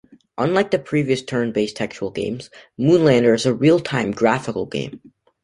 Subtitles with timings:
[0.39, 4.99] Unlike the previous turn-based, textual games, "Moonlander" is a real-time graphical game.